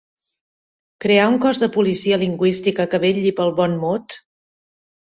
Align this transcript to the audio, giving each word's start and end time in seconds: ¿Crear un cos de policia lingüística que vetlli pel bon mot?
¿Crear 1.03 1.27
un 1.31 1.37
cos 1.43 1.57
de 1.63 1.69
policia 1.77 2.21
lingüística 2.23 2.89
que 2.95 3.03
vetlli 3.07 3.37
pel 3.41 3.57
bon 3.63 3.79
mot? 3.87 4.23